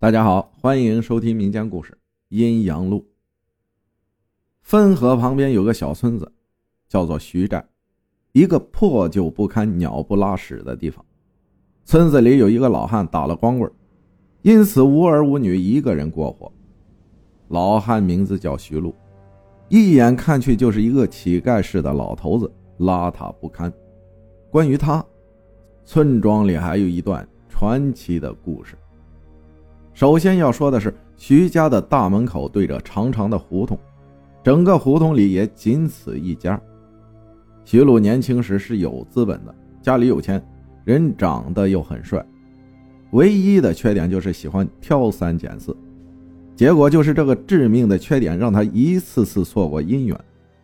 [0.00, 1.92] 大家好，欢迎收听民间故事
[2.30, 3.00] 《阴阳路》。
[4.62, 6.32] 汾河旁边有个小村子，
[6.88, 7.62] 叫做徐寨，
[8.32, 11.04] 一个破旧不堪、鸟不拉屎的地方。
[11.84, 13.70] 村子里有一个老汉打了光棍，
[14.40, 16.50] 因此无儿无女，一个人过活。
[17.48, 18.94] 老汉名字叫徐禄，
[19.68, 23.70] 一眼看去就是一个乞丐似的老头子，邋遢不堪。
[24.50, 25.04] 关于他，
[25.84, 28.74] 村庄里还有一段传奇的故事。
[29.92, 33.78] 首先要说的是，徐家的大门口对着长长的胡同，
[34.42, 36.60] 整个胡同里也仅此一家。
[37.64, 40.42] 徐禄年轻时是有资本的，家里有钱，
[40.84, 42.24] 人长得又很帅，
[43.10, 45.76] 唯一的缺点就是喜欢挑三拣四。
[46.56, 50.18] 结果就是这个致命的缺点，让他一次次错过姻缘，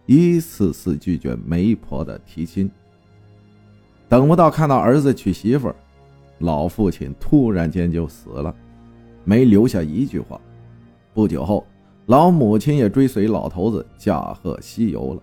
[0.07, 2.71] 一次次拒绝媒婆的提亲。
[4.09, 5.73] 等不到看到儿子娶媳妇，
[6.39, 8.55] 老父亲突然间就死了。
[9.27, 10.41] 没留下一句话。
[11.13, 11.67] 不久后，
[12.07, 15.23] 老母亲也追随老头子驾鹤西游了。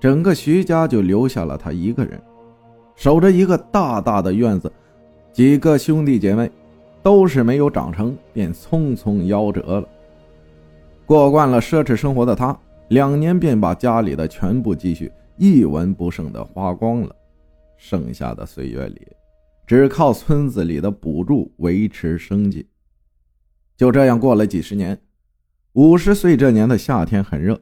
[0.00, 2.20] 整个徐家就留下了他一个人，
[2.96, 4.72] 守着一个大大的院子。
[5.32, 6.50] 几个兄弟姐妹
[7.02, 9.88] 都是没有长成便匆匆夭折了。
[11.04, 17.14] 过惯了奢侈生活的他，两年便把家里的全部积蓄一文不剩的花光了。
[17.76, 19.06] 剩下的岁月里，
[19.70, 22.66] 只靠村子里的补助维持生计。
[23.76, 25.00] 就这样过了几十年，
[25.74, 27.56] 五十岁这年的夏天很热，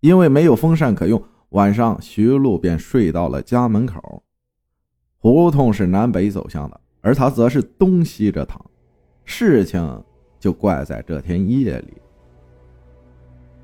[0.00, 4.22] 因为没有风扇可用，晚上徐禄便睡到了家门口。
[5.16, 8.62] 胡同是南北走向的，而他则是东西着躺。
[9.24, 10.04] 事情
[10.38, 11.94] 就怪在这天夜里，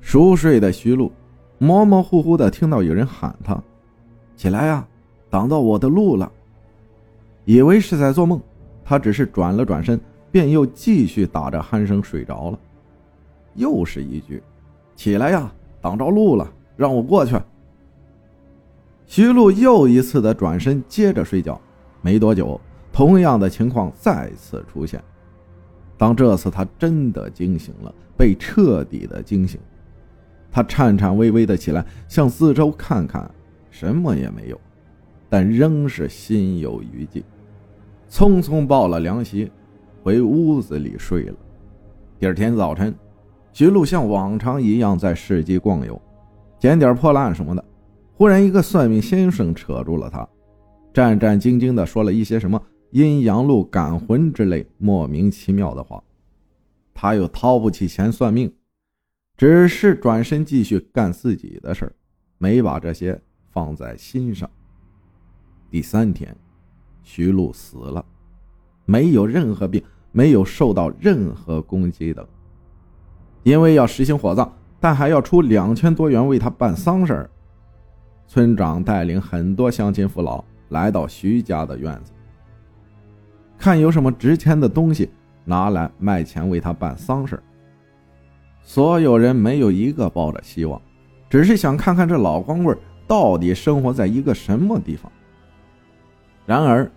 [0.01, 1.11] 熟睡的徐禄
[1.59, 3.63] 模模糊糊的听到有人喊他
[4.35, 4.87] ：“起来呀，
[5.29, 6.31] 挡到我的路了。”
[7.45, 8.41] 以为是在做梦，
[8.83, 9.99] 他只是转了转身。
[10.31, 12.59] 便又继续打着鼾声睡着了。
[13.53, 14.43] 又是一句
[14.93, 17.37] ：“起来呀，挡着路了，让我过去。”
[19.07, 21.57] 徐璐又一次的转身，接着睡觉。
[22.01, 22.59] 没多久，
[22.91, 25.01] 同样的情况再次出现。
[25.97, 29.57] 当这次他真的惊醒了，被彻底的惊醒，
[30.51, 33.31] 他颤颤巍巍的起来，向四周看看，
[33.71, 34.59] 什么也没有，
[35.29, 37.23] 但仍是心有余悸，
[38.15, 39.51] 匆匆抱了凉席。
[40.01, 41.35] 回屋子里睡了。
[42.17, 42.95] 第二天早晨，
[43.51, 46.01] 徐璐像往常一样在市集逛游，
[46.57, 47.65] 捡点破烂什么的。
[48.13, 50.25] 忽然，一个算命先生扯住了他，
[50.93, 52.61] 战战兢兢地说了一些什么
[52.91, 56.01] 阴阳路赶魂之类莫名其妙的话。
[56.93, 58.49] 他又掏不起钱算命，
[59.35, 61.93] 只是转身继续干自己的事
[62.37, 63.21] 没把这些
[63.51, 64.49] 放在心上。
[65.69, 66.33] 第三天，
[67.05, 68.03] 徐璐死了，
[68.83, 69.81] 没有任何病。
[70.17, 72.25] 没有受到任何攻击的，
[73.43, 74.49] 因为要实行火葬，
[74.79, 77.29] 但还要出两千多元为他办丧事
[78.25, 82.13] 村长带领很多乡亲父老来到徐家的院子，
[83.57, 85.09] 看有什么值钱的东西
[85.43, 87.37] 拿来卖钱为他办丧事
[88.63, 90.81] 所有人没有一个抱着希望，
[91.29, 95.11] 只是想看看这老光棍到底生活在一个什么地方。
[96.45, 96.89] 然而，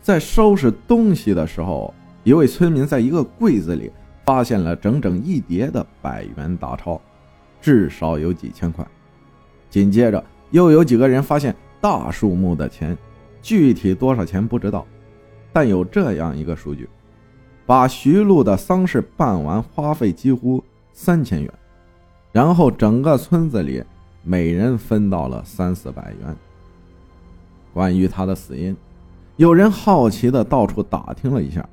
[0.00, 1.92] 在收拾东西的时候。
[2.24, 3.88] 一位村民在一个柜子里
[4.24, 7.00] 发现了整整一叠的百元大钞，
[7.60, 8.84] 至少有几千块。
[9.70, 12.98] 紧接着，又有几个人发现大数目的钱，
[13.40, 14.84] 具体多少钱不知道，
[15.52, 16.88] 但有这样一个数据：
[17.64, 21.52] 把徐璐的丧事办完花费几乎三千元，
[22.32, 23.84] 然后整个村子里
[24.24, 26.36] 每人分到了三四百元。
[27.72, 28.76] 关于他的死因，
[29.36, 31.66] 有人好奇的到处打听了一下。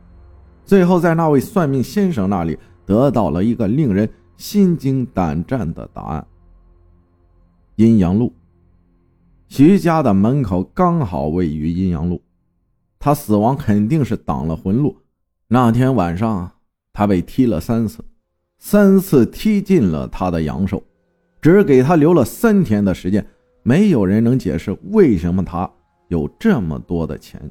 [0.65, 6.25] 最后，在那位算命先生那里得到了一个令人心惊胆战的答案：
[7.75, 8.33] 阴阳路。
[9.47, 12.21] 徐家的门口刚好位于阴阳路，
[12.97, 14.97] 他死亡肯定是挡了魂路。
[15.47, 16.51] 那天晚上，
[16.91, 18.03] 他被踢了三次，
[18.57, 20.81] 三次踢进了他的阳寿，
[21.41, 23.25] 只给他留了三天的时间。
[23.61, 25.69] 没有人能解释为什么他
[26.07, 27.41] 有这么多的钱，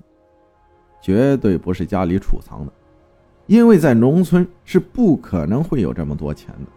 [1.00, 2.72] 绝对不是家里储藏的。
[3.46, 6.70] 因为在农村是不可能会有这么多钱的。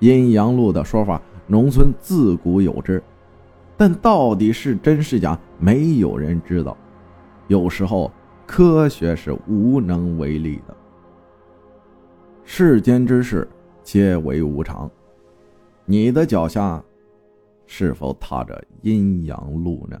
[0.00, 3.02] 阴阳路的说法，农村自古有之，
[3.76, 6.76] 但到底是真是假，没有人知道。
[7.46, 8.10] 有时候
[8.46, 10.76] 科学是无能为力的。
[12.44, 13.46] 世间之事
[13.82, 14.90] 皆为无常，
[15.84, 16.82] 你的脚下
[17.66, 20.00] 是否踏着阴阳路呢？